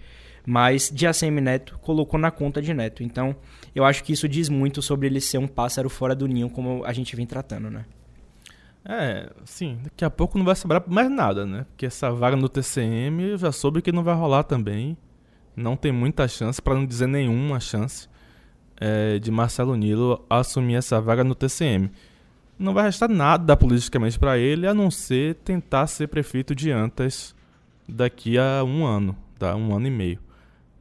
[0.47, 3.03] mas de ACM Neto colocou na conta de Neto.
[3.03, 3.35] Então
[3.75, 6.85] eu acho que isso diz muito sobre ele ser um pássaro fora do ninho, como
[6.85, 7.85] a gente vem tratando, né?
[8.85, 11.67] É, sim, daqui a pouco não vai sobrar mais nada, né?
[11.71, 14.97] Porque essa vaga no TCM eu já soube que não vai rolar também.
[15.57, 18.09] Não tem muita chance, para não dizer nenhuma chance,
[18.81, 21.91] é, de Marcelo Nilo assumir essa vaga no TCM.
[22.59, 27.35] Não vai restar nada politicamente para ele, a não ser tentar ser prefeito de Antas
[27.88, 29.55] daqui a um ano, tá?
[29.55, 30.19] um ano e meio.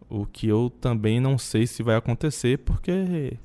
[0.09, 3.37] O que eu também não sei se vai acontecer, porque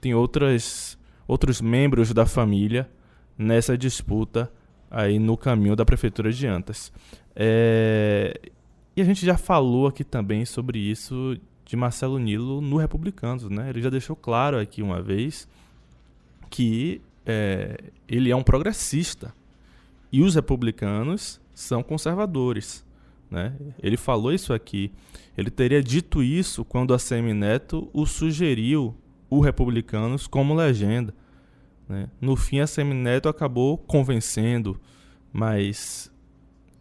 [0.00, 2.88] tem outras, outros membros da família
[3.36, 4.50] nessa disputa
[4.90, 6.92] aí no caminho da prefeitura de Antas.
[7.36, 8.40] É...
[8.96, 13.70] E a gente já falou aqui também sobre isso de Marcelo Nilo no Republicanos, né?
[13.70, 15.46] Ele já deixou claro aqui uma vez
[16.50, 17.76] que é,
[18.08, 19.32] ele é um progressista
[20.10, 22.84] e os republicanos são conservadores.
[23.30, 23.54] Né?
[23.80, 24.92] Ele falou isso aqui.
[25.38, 28.96] Ele teria dito isso quando a Semi Neto o sugeriu
[29.28, 31.14] o Republicanos como legenda.
[31.88, 32.08] Né?
[32.20, 34.80] No fim, a Semineto acabou convencendo,
[35.32, 36.10] mas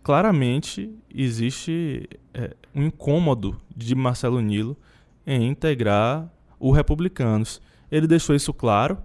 [0.02, 4.76] claramente existe é, um incômodo de Marcelo Nilo
[5.26, 7.62] em integrar o Republicanos.
[7.92, 8.98] Ele deixou isso claro,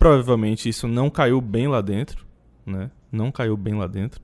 [0.00, 2.26] provavelmente isso não caiu bem lá dentro,
[2.64, 2.90] né?
[3.12, 4.22] não caiu bem lá dentro,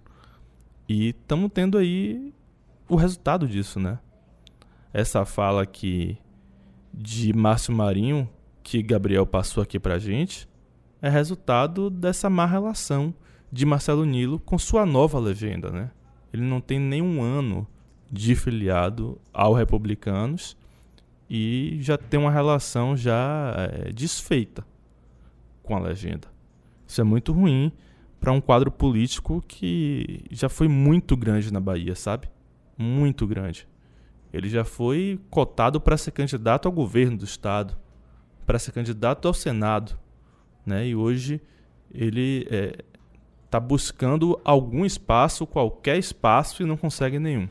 [0.89, 2.33] e estamos tendo aí
[2.89, 3.99] o resultado disso, né?
[4.91, 6.17] Essa fala aqui
[6.95, 8.27] de Márcio Marinho,
[8.63, 10.49] que Gabriel passou aqui pra gente,
[11.03, 13.13] é resultado dessa má relação
[13.53, 15.91] de Marcelo Nilo com sua nova legenda, né?
[16.33, 17.69] Ele não tem nenhum ano
[18.11, 20.57] de filiado ao Republicanos
[21.29, 24.65] e já tem uma relação já é, desfeita
[25.67, 26.29] com a legenda.
[26.87, 27.71] Isso é muito ruim
[28.19, 32.31] para um quadro político que já foi muito grande na Bahia, sabe?
[32.79, 33.69] Muito grande.
[34.33, 37.77] Ele já foi cotado para ser candidato ao governo do estado,
[38.47, 39.99] para ser candidato ao Senado
[40.67, 40.89] né?
[40.89, 41.41] E hoje
[41.95, 42.47] ele
[43.45, 47.49] está é, buscando algum espaço, qualquer espaço, e não consegue nenhum.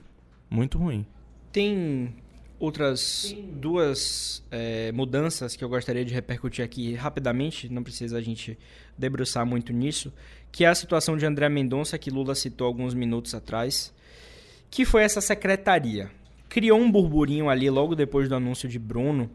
[0.49, 1.05] Muito ruim.
[1.51, 2.13] Tem
[2.59, 8.57] outras duas é, mudanças que eu gostaria de repercutir aqui rapidamente, não precisa a gente
[8.97, 10.13] debruçar muito nisso,
[10.51, 13.93] que é a situação de André Mendonça, que Lula citou alguns minutos atrás,
[14.69, 16.09] que foi essa secretaria.
[16.47, 19.29] Criou um burburinho ali logo depois do anúncio de Bruno,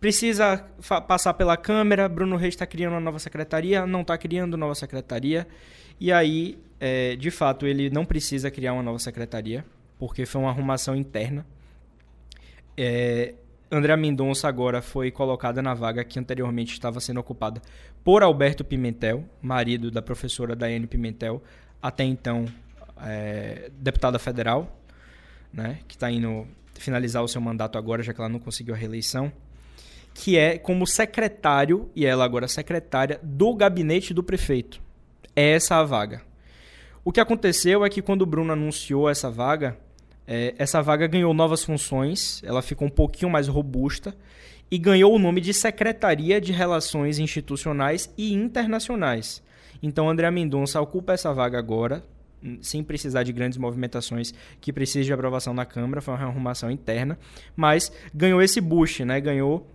[0.00, 0.64] Precisa
[1.06, 2.08] passar pela Câmara.
[2.08, 5.46] Bruno Reis está criando uma nova secretaria, não está criando nova secretaria.
[6.00, 9.62] E aí, é, de fato, ele não precisa criar uma nova secretaria,
[9.98, 11.44] porque foi uma arrumação interna.
[12.76, 13.34] É,
[13.70, 17.60] André Mendonça agora foi colocada na vaga que anteriormente estava sendo ocupada
[18.02, 21.42] por Alberto Pimentel, marido da professora Daiane Pimentel,
[21.82, 22.46] até então
[23.02, 24.80] é, deputada federal,
[25.52, 28.76] né, que está indo finalizar o seu mandato agora, já que ela não conseguiu a
[28.76, 29.32] reeleição
[30.14, 34.80] que é como secretário, e ela agora secretária, do gabinete do prefeito.
[35.34, 36.22] É essa a vaga.
[37.04, 39.78] O que aconteceu é que quando o Bruno anunciou essa vaga,
[40.32, 44.14] é, essa vaga ganhou novas funções, ela ficou um pouquinho mais robusta
[44.70, 49.42] e ganhou o nome de Secretaria de Relações Institucionais e Internacionais.
[49.82, 52.04] Então, André Mendonça ocupa essa vaga agora,
[52.62, 57.18] sem precisar de grandes movimentações que precise de aprovação na Câmara, foi uma arrumação interna,
[57.56, 59.20] mas ganhou esse boost, né?
[59.20, 59.66] ganhou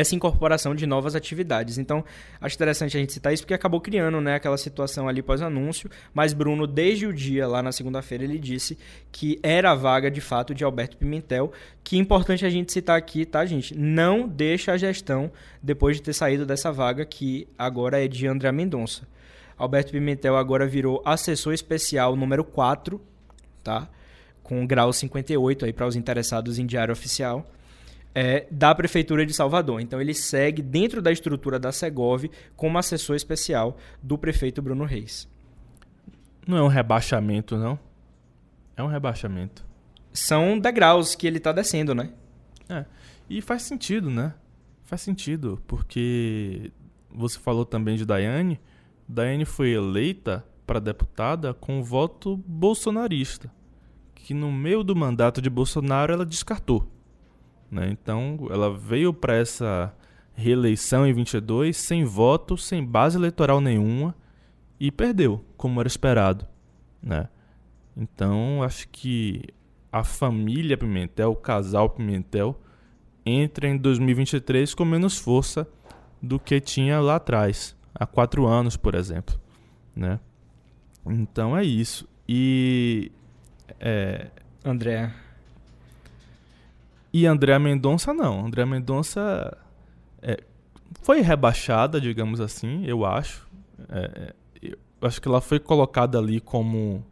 [0.00, 1.78] essa incorporação de novas atividades.
[1.78, 2.04] Então,
[2.38, 6.34] acho interessante a gente citar isso porque acabou criando né, aquela situação ali pós-anúncio, mas
[6.34, 8.76] Bruno, desde o dia lá na segunda-feira, ele disse
[9.10, 11.50] que era a vaga de fato de Alberto Pimentel,
[11.82, 13.76] que é importante a gente citar aqui, tá, gente?
[13.76, 15.32] Não deixa a gestão
[15.62, 19.08] depois de ter saído dessa vaga que agora é de André Mendonça.
[19.56, 23.00] Alberto Pimentel agora virou assessor especial número 4,
[23.64, 23.88] tá?
[24.42, 27.46] Com grau 58 aí para os interessados em diário oficial
[28.16, 29.78] é, da Prefeitura de Salvador.
[29.82, 35.28] Então ele segue dentro da estrutura da Segov como assessor especial do prefeito Bruno Reis.
[36.48, 37.78] Não é um rebaixamento, não?
[38.74, 39.66] É um rebaixamento.
[40.14, 42.10] São degraus que ele está descendo, né?
[42.70, 42.86] É.
[43.28, 44.32] E faz sentido, né?
[44.84, 46.72] Faz sentido, porque
[47.10, 48.58] você falou também de Daiane.
[49.06, 53.52] Daiane foi eleita para deputada com voto bolsonarista,
[54.14, 56.95] que no meio do mandato de Bolsonaro ela descartou.
[57.70, 57.88] Né?
[57.90, 59.94] Então, ela veio para essa
[60.34, 64.14] reeleição em 22 sem voto, sem base eleitoral nenhuma
[64.78, 66.46] e perdeu, como era esperado.
[67.02, 67.28] Né?
[67.96, 69.42] Então, acho que
[69.90, 72.60] a família Pimentel, o casal Pimentel,
[73.24, 75.66] entra em 2023 com menos força
[76.22, 79.38] do que tinha lá atrás, há quatro anos, por exemplo.
[79.94, 80.20] né?
[81.06, 82.08] Então é isso.
[82.28, 83.10] E
[83.80, 84.28] é,
[84.64, 85.12] André.
[87.16, 88.44] E André Mendonça não.
[88.44, 89.56] André Mendonça
[90.20, 90.38] é,
[91.00, 93.48] foi rebaixada, digamos assim, eu acho.
[93.88, 97.02] É, eu acho que ela foi colocada ali como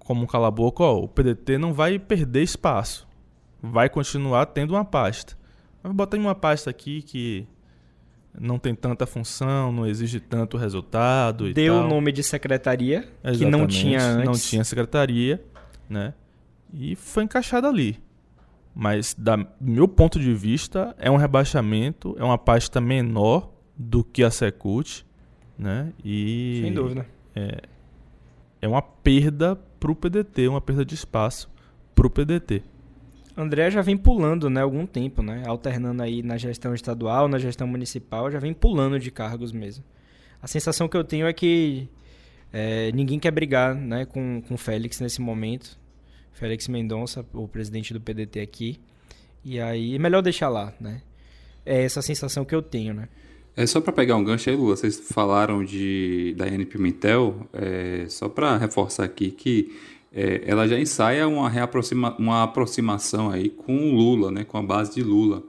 [0.00, 3.06] como um cala-boca, o PDT não vai perder espaço.
[3.62, 5.38] Vai continuar tendo uma pasta.
[5.80, 7.46] Mas botar em uma pasta aqui que
[8.36, 13.38] não tem tanta função, não exige tanto resultado e Deu o nome de secretaria, Exatamente,
[13.38, 14.24] que não tinha antes.
[14.24, 15.40] Não tinha secretaria,
[15.88, 16.12] né?
[16.72, 18.02] E foi encaixado ali.
[18.74, 24.02] Mas, da, do meu ponto de vista, é um rebaixamento, é uma pasta menor do
[24.02, 25.04] que a Secult,
[25.56, 25.92] né?
[26.04, 27.06] E Sem dúvida.
[27.36, 27.62] É,
[28.60, 31.48] é uma perda para o PDT, uma perda de espaço
[31.94, 32.62] para o PDT.
[33.36, 35.42] André já vem pulando, né, algum tempo, né?
[35.46, 39.84] Alternando aí na gestão estadual, na gestão municipal, já vem pulando de cargos mesmo.
[40.40, 41.88] A sensação que eu tenho é que
[42.52, 45.78] é, ninguém quer brigar, né, com com o Félix nesse momento.
[46.34, 48.78] Félix Mendonça, o presidente do PDT aqui.
[49.44, 51.00] E aí é melhor deixar lá, né?
[51.64, 53.08] É essa sensação que eu tenho, né?
[53.56, 54.76] É só para pegar um gancho aí, Lula.
[54.76, 59.72] Vocês falaram de Daiane Pimentel, é, só para reforçar aqui que
[60.12, 64.62] é, ela já ensaia uma, reaproxima, uma aproximação aí com o Lula, né, com a
[64.62, 65.42] base de Lula.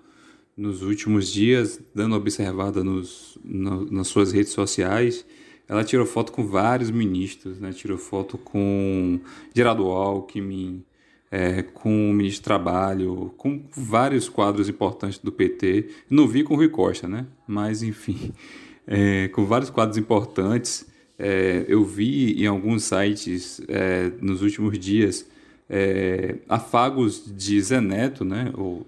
[0.55, 5.25] Nos últimos dias, dando observada nos, no, nas suas redes sociais,
[5.67, 9.19] ela tirou foto com vários ministros, né, tirou foto com
[9.53, 10.83] Geraldo Alckmin,
[11.31, 15.89] é, com o ministro do Trabalho, com vários quadros importantes do PT.
[16.09, 17.25] Não vi com Rui Costa, né?
[17.45, 18.31] Mas, enfim,
[18.87, 20.87] é, com vários quadros importantes.
[21.17, 25.25] É, eu vi em alguns sites é, nos últimos dias
[25.69, 28.53] é, afagos de Zé Neto, né?
[28.55, 28.85] O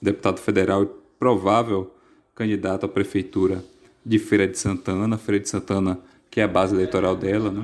[0.00, 1.92] deputado federal e provável
[2.34, 3.64] candidato à prefeitura
[4.04, 5.18] de Feira de Santana.
[5.18, 5.98] Feira de Santana,
[6.30, 7.62] que é a base eleitoral dela, né?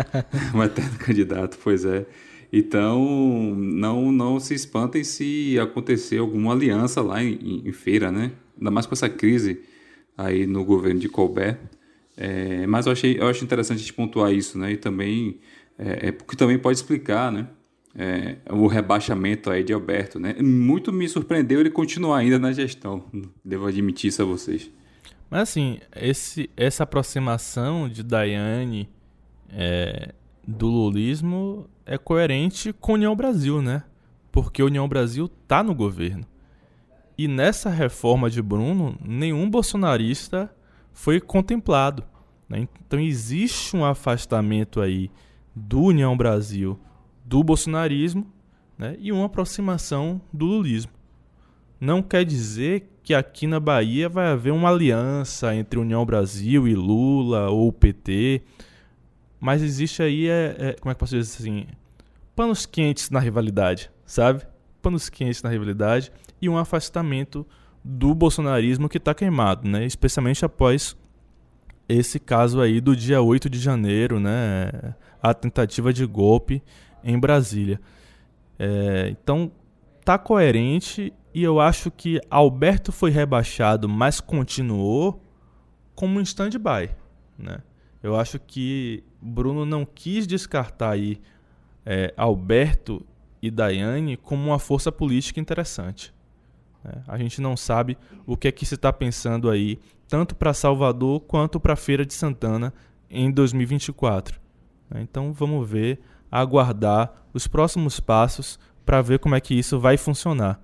[0.54, 2.04] um eterno candidato, pois é.
[2.52, 3.02] Então,
[3.56, 8.32] não, não se espantem se acontecer alguma aliança lá em, em, feira, né?
[8.58, 9.62] Ainda mais com essa crise
[10.18, 11.58] aí no governo de Colbert.
[12.14, 14.72] É, mas eu, achei, eu acho interessante a gente pontuar isso, né?
[14.72, 15.40] E também,
[15.78, 17.48] é, é porque também pode explicar, né?
[17.94, 20.34] É, o rebaixamento aí de Alberto, né?
[20.42, 23.04] Muito me surpreendeu ele continuar ainda na gestão.
[23.42, 24.70] Devo admitir isso a vocês.
[25.32, 28.86] Mas assim, esse, essa aproximação de Daiane
[29.48, 30.12] é,
[30.46, 33.82] do lulismo é coerente com União Brasil, né?
[34.30, 36.26] Porque a União Brasil tá no governo.
[37.16, 40.54] E nessa reforma de Bruno, nenhum bolsonarista
[40.92, 42.04] foi contemplado.
[42.46, 42.68] Né?
[42.86, 45.10] Então existe um afastamento aí
[45.56, 46.78] do União Brasil
[47.24, 48.30] do bolsonarismo
[48.76, 48.96] né?
[48.98, 50.92] e uma aproximação do lulismo.
[51.82, 56.76] Não quer dizer que aqui na Bahia vai haver uma aliança entre União Brasil e
[56.76, 58.42] Lula ou o PT.
[59.40, 61.66] Mas existe aí, é, é, como é que posso dizer assim?
[62.36, 64.46] Panos quentes na rivalidade, sabe?
[64.80, 67.44] Panos quentes na rivalidade e um afastamento
[67.82, 69.84] do bolsonarismo que está queimado, né?
[69.84, 70.96] Especialmente após
[71.88, 74.94] esse caso aí do dia 8 de janeiro, né?
[75.20, 76.62] A tentativa de golpe
[77.02, 77.80] em Brasília.
[78.56, 79.50] É, então,
[80.04, 85.22] tá coerente e eu acho que Alberto foi rebaixado, mas continuou
[85.94, 86.90] como um stand-by,
[87.38, 87.62] né?
[88.02, 91.20] Eu acho que Bruno não quis descartar aí
[91.86, 93.06] é, Alberto
[93.40, 96.12] e Daiane como uma força política interessante.
[96.82, 97.02] Né?
[97.06, 101.20] A gente não sabe o que é que se está pensando aí, tanto para Salvador
[101.20, 102.74] quanto para Feira de Santana
[103.08, 104.40] em 2024.
[104.90, 105.00] Né?
[105.02, 110.60] Então vamos ver, aguardar os próximos passos para ver como é que isso vai funcionar.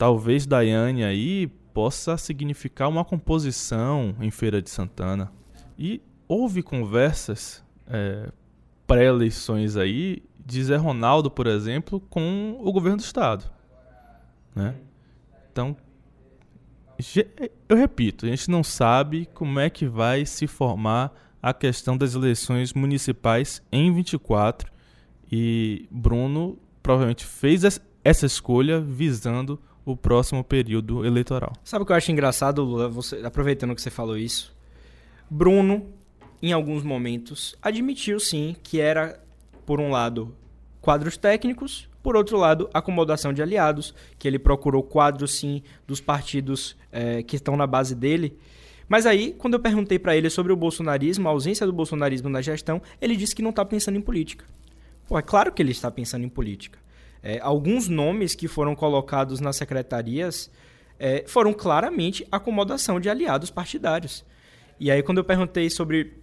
[0.00, 5.30] Talvez Daiane aí possa significar uma composição em Feira de Santana.
[5.78, 8.32] E houve conversas é,
[8.86, 13.44] pré-eleições aí de Zé Ronaldo, por exemplo, com o governo do estado,
[14.56, 14.74] né?
[15.52, 15.76] Então,
[17.68, 22.14] eu repito, a gente não sabe como é que vai se formar a questão das
[22.14, 24.72] eleições municipais em 24
[25.30, 27.64] e Bruno provavelmente fez
[28.02, 31.52] essa escolha visando o próximo período eleitoral.
[31.64, 32.88] Sabe o que eu acho engraçado, Lula?
[32.88, 34.54] Você, aproveitando que você falou isso,
[35.28, 35.86] Bruno
[36.42, 39.22] em alguns momentos, admitiu sim que era,
[39.66, 40.34] por um lado,
[40.80, 46.76] quadros técnicos, por outro lado, acomodação de aliados, que ele procurou quadros sim dos partidos
[46.90, 48.38] é, que estão na base dele.
[48.88, 52.40] Mas aí, quando eu perguntei para ele sobre o bolsonarismo, a ausência do bolsonarismo na
[52.40, 54.46] gestão, ele disse que não está pensando em política.
[55.06, 56.78] Pô, é claro que ele está pensando em política.
[57.22, 60.50] É, alguns nomes que foram colocados nas secretarias
[60.98, 64.24] é, foram claramente acomodação de aliados partidários.
[64.78, 66.20] E aí, quando eu perguntei sobre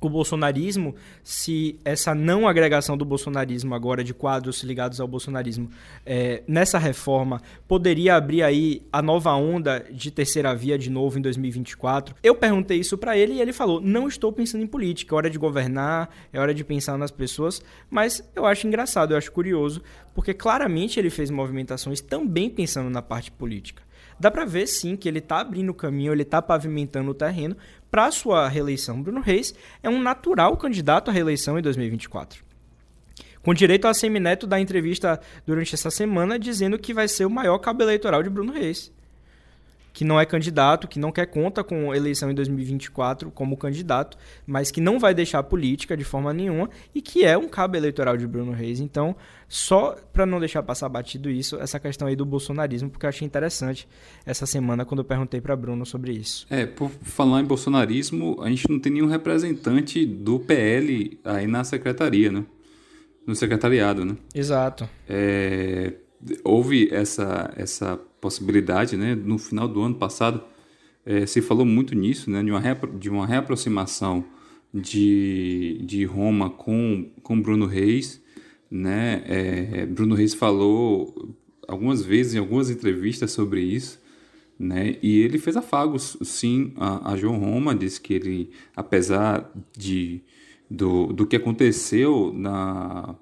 [0.00, 0.94] o bolsonarismo,
[1.24, 5.70] se essa não agregação do bolsonarismo agora de quadros ligados ao bolsonarismo
[6.06, 11.22] é, nessa reforma poderia abrir aí a nova onda de terceira via de novo em
[11.22, 12.14] 2024.
[12.22, 15.30] Eu perguntei isso para ele e ele falou: não estou pensando em política, é hora
[15.30, 17.60] de governar, é hora de pensar nas pessoas.
[17.90, 19.82] Mas eu acho engraçado, eu acho curioso,
[20.18, 23.86] porque claramente ele fez movimentações também pensando na parte política
[24.18, 27.56] dá para ver sim que ele está abrindo o caminho, ele está pavimentando o terreno
[27.88, 29.00] para sua reeleição.
[29.00, 32.42] Bruno Reis é um natural candidato à reeleição em 2024.
[33.44, 37.58] Com direito a Semineto dar entrevista durante essa semana dizendo que vai ser o maior
[37.58, 38.90] cabo eleitoral de Bruno Reis
[39.92, 44.16] que não é candidato, que não quer conta com eleição em 2024 como candidato,
[44.46, 47.76] mas que não vai deixar a política de forma nenhuma e que é um cabo
[47.76, 48.80] eleitoral de Bruno Reis.
[48.80, 49.16] Então,
[49.48, 53.26] só para não deixar passar batido isso, essa questão aí do bolsonarismo, porque eu achei
[53.26, 53.88] interessante
[54.24, 56.46] essa semana quando eu perguntei para Bruno sobre isso.
[56.50, 61.64] É, por falar em bolsonarismo, a gente não tem nenhum representante do PL aí na
[61.64, 62.44] secretaria, né?
[63.26, 64.16] No secretariado, né?
[64.34, 64.88] Exato.
[65.08, 65.94] É,
[66.44, 69.14] houve essa, essa possibilidade, né?
[69.14, 70.42] No final do ano passado,
[71.04, 72.42] é, se falou muito nisso, né?
[72.42, 72.60] De uma,
[72.98, 74.24] de uma reaproximação
[74.72, 78.22] de, de Roma com, com Bruno Reis,
[78.70, 79.22] né?
[79.26, 81.34] É, Bruno Reis falou
[81.66, 84.00] algumas vezes em algumas entrevistas sobre isso,
[84.58, 84.96] né?
[85.02, 90.20] E ele fez afagos, sim, a, a João Roma, disse que ele, apesar de
[90.70, 93.14] do, do que aconteceu na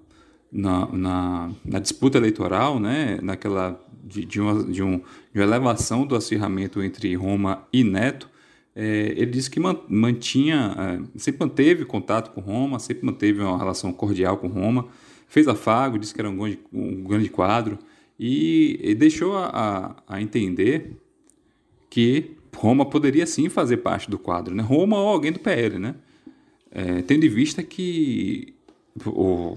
[0.51, 4.99] na, na, na, disputa eleitoral, né, naquela de, de, uma, de, um,
[5.33, 8.31] de uma elevação do acirramento entre Roma e Neto,
[8.75, 10.75] é, ele disse que mantinha,
[11.15, 14.87] é, sempre manteve contato com Roma, sempre manteve uma relação cordial com Roma,
[15.27, 17.79] fez afago, disse que era um grande, um grande quadro
[18.19, 20.93] e, e deixou a, a, entender
[21.91, 24.63] que Roma poderia sim fazer parte do quadro, né?
[24.63, 25.95] Roma ou alguém do PL, né?
[26.71, 28.55] É, tendo em vista que
[29.05, 29.57] o,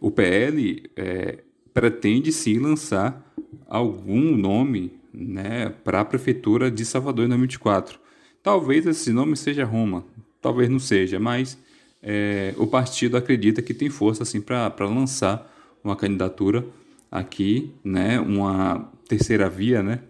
[0.00, 1.38] o PL é,
[1.72, 3.31] pretende sim lançar
[3.66, 7.98] algum nome né, para a Prefeitura de Salvador em 2024.
[8.42, 10.04] Talvez esse nome seja Roma,
[10.40, 11.58] talvez não seja, mas
[12.02, 15.50] é, o partido acredita que tem força assim, para lançar
[15.84, 16.64] uma candidatura
[17.10, 20.00] aqui, né, uma terceira via, né,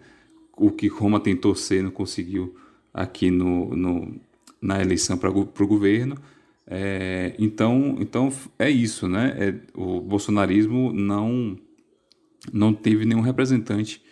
[0.56, 2.54] o que Roma tentou ser não conseguiu
[2.94, 4.20] aqui no, no
[4.60, 6.16] na eleição para o governo.
[6.66, 9.34] É, então, então é isso, né?
[9.36, 11.58] É, o bolsonarismo não
[12.50, 14.02] não teve nenhum representante,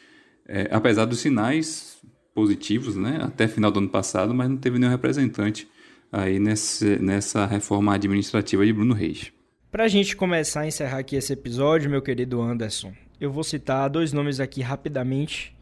[0.47, 1.99] é, apesar dos sinais
[2.35, 3.18] positivos, né?
[3.22, 5.68] Até final do ano passado, mas não teve nenhum representante
[6.12, 9.33] aí nesse, nessa reforma administrativa de Bruno Reis.
[9.70, 13.89] Para a gente começar a encerrar aqui esse episódio, meu querido Anderson, eu vou citar
[13.89, 15.57] dois nomes aqui rapidamente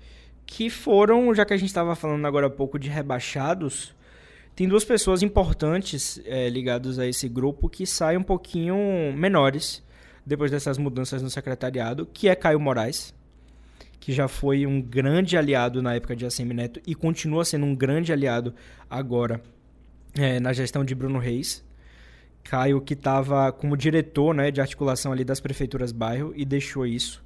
[0.47, 3.95] que foram, já que a gente estava falando agora há pouco de rebaixados,
[4.57, 8.77] tem duas pessoas importantes é, ligadas a esse grupo que saem um pouquinho
[9.15, 9.85] menores
[10.29, 13.15] depois dessas mudanças no secretariado, que é Caio Moraes,
[13.99, 17.75] que já foi um grande aliado na época de ACM Neto e continua sendo um
[17.75, 18.55] grande aliado
[18.91, 19.43] agora
[20.15, 21.65] é, na gestão de Bruno Reis.
[22.45, 27.25] Caio que estava como diretor né, de articulação ali das prefeituras bairro e deixou isso.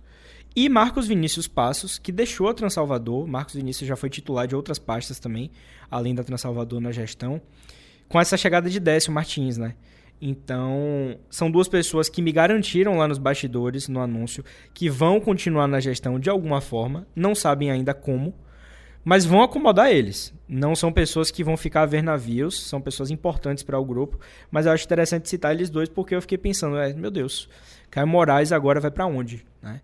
[0.55, 3.27] E Marcos Vinícius Passos, que deixou a Transalvador.
[3.27, 5.51] Marcos Vinícius já foi titular de outras pastas também,
[5.91, 7.41] além da Transalvador na gestão.
[8.09, 9.75] Com essa chegada de Décio Martins, né?
[10.25, 15.67] Então, são duas pessoas que me garantiram lá nos bastidores, no anúncio, que vão continuar
[15.67, 18.33] na gestão de alguma forma, não sabem ainda como,
[19.05, 20.33] mas vão acomodar eles.
[20.49, 24.21] Não são pessoas que vão ficar a ver navios, são pessoas importantes para o grupo,
[24.49, 27.49] mas eu acho interessante citar eles dois porque eu fiquei pensando, é, meu Deus,
[27.91, 29.81] Caio Moraes agora vai para onde, né?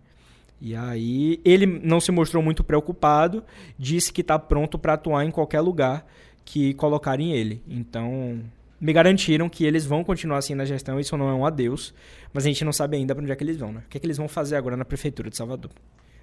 [0.61, 3.43] E aí ele não se mostrou muito preocupado,
[3.77, 6.05] disse que está pronto para atuar em qualquer lugar
[6.45, 7.61] que colocarem ele.
[7.67, 8.41] Então,
[8.79, 11.93] me garantiram que eles vão continuar assim na gestão, isso não é um adeus,
[12.33, 13.81] mas a gente não sabe ainda para onde é que eles vão, né?
[13.85, 15.71] O que é que eles vão fazer agora na prefeitura de Salvador?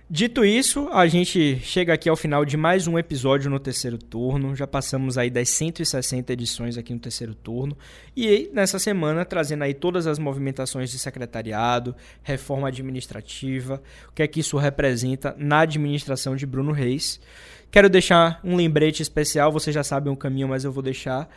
[0.09, 4.55] Dito isso, a gente chega aqui ao final de mais um episódio no terceiro turno.
[4.55, 7.77] Já passamos aí das 160 edições aqui no terceiro turno.
[8.17, 11.93] E nessa semana trazendo aí todas as movimentações de secretariado,
[12.23, 17.21] reforma administrativa, o que é que isso representa na administração de Bruno Reis.
[17.69, 21.29] Quero deixar um lembrete especial, vocês já sabem o caminho, mas eu vou deixar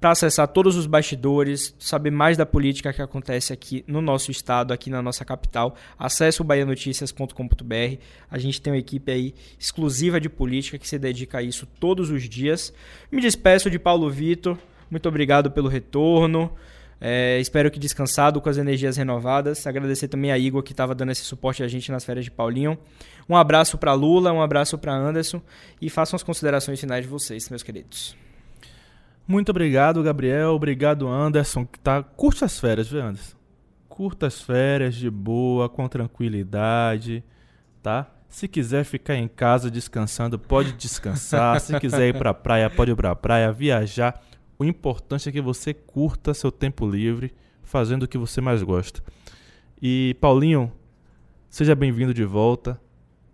[0.00, 4.72] para acessar todos os bastidores, saber mais da política que acontece aqui no nosso estado,
[4.72, 8.00] aqui na nossa capital, acesse o baianoticias.com.br.
[8.30, 12.10] A gente tem uma equipe aí exclusiva de política que se dedica a isso todos
[12.10, 12.72] os dias.
[13.10, 14.56] Me despeço de Paulo Vitor.
[14.90, 16.52] Muito obrigado pelo retorno.
[17.00, 19.66] É, espero que descansado, com as energias renovadas.
[19.66, 22.78] Agradecer também a Igor que estava dando esse suporte a gente nas férias de Paulinho.
[23.28, 25.42] Um abraço para Lula, um abraço para Anderson
[25.82, 28.27] e façam as considerações finais de vocês, meus queridos.
[29.28, 30.52] Muito obrigado, Gabriel.
[30.52, 32.02] Obrigado, Anderson, que tá.
[32.02, 33.36] Curte as férias, viu, Anderson?
[33.86, 37.22] Curta as férias de boa, com tranquilidade,
[37.82, 38.10] tá?
[38.26, 41.60] Se quiser ficar em casa descansando, pode descansar.
[41.60, 44.18] Se quiser ir pra praia, pode ir pra praia, viajar.
[44.58, 49.02] O importante é que você curta seu tempo livre, fazendo o que você mais gosta.
[49.80, 50.72] E Paulinho,
[51.50, 52.80] seja bem-vindo de volta.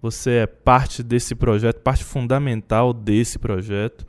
[0.03, 4.05] Você é parte desse projeto, parte fundamental desse projeto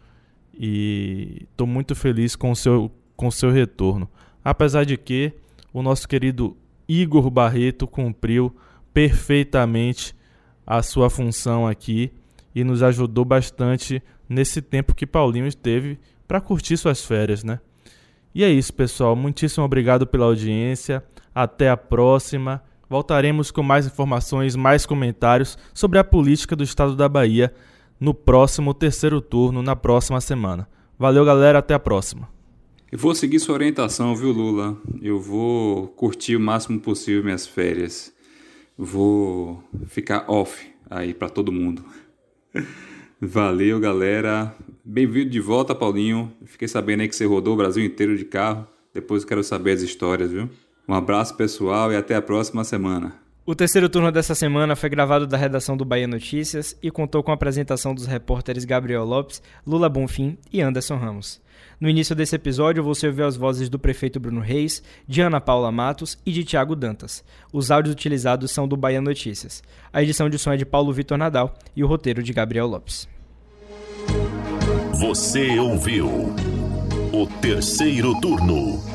[0.58, 4.10] e estou muito feliz com o seu, com seu retorno.
[4.44, 5.34] Apesar de que
[5.74, 6.56] o nosso querido
[6.88, 8.56] Igor Barreto cumpriu
[8.94, 10.16] perfeitamente
[10.66, 12.12] a sua função aqui
[12.54, 17.60] e nos ajudou bastante nesse tempo que Paulinho esteve para curtir suas férias, né?
[18.34, 19.16] E é isso, pessoal.
[19.16, 21.04] Muitíssimo obrigado pela audiência.
[21.34, 22.64] Até a próxima.
[22.90, 27.54] Voltaremos com mais informações, mais comentários sobre a política do estado da Bahia
[28.00, 30.68] no próximo terceiro turno, na próxima semana.
[30.98, 32.30] Valeu, galera, até a próxima.
[32.92, 34.78] Eu vou seguir sua orientação, viu, Lula?
[35.02, 38.14] Eu vou curtir o máximo possível minhas férias.
[38.78, 41.84] Vou ficar off aí para todo mundo.
[43.20, 44.56] Valeu, galera.
[44.84, 46.32] Bem-vindo de volta, Paulinho.
[46.46, 48.68] Fiquei sabendo aí que você rodou o Brasil inteiro de carro.
[48.94, 50.50] Depois eu quero saber as histórias, viu?
[50.88, 53.25] Um abraço, pessoal, e até a próxima semana.
[53.48, 57.30] O terceiro turno dessa semana foi gravado da redação do Bahia Notícias e contou com
[57.30, 61.40] a apresentação dos repórteres Gabriel Lopes, Lula Bonfim e Anderson Ramos.
[61.80, 65.72] No início desse episódio, você ouviu as vozes do prefeito Bruno Reis, de Ana Paula
[65.72, 67.24] Matos e de Tiago Dantas.
[67.54, 69.62] Os áudios utilizados são do Bahia Notícias.
[69.94, 73.08] A edição de som é de Paulo Vitor Nadal e o roteiro de Gabriel Lopes.
[75.00, 76.34] Você ouviu
[77.14, 78.95] o terceiro turno